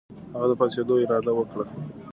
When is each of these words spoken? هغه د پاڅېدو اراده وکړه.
هغه 0.33 0.45
د 0.49 0.53
پاڅېدو 0.59 0.95
اراده 1.03 1.31
وکړه. 1.35 1.65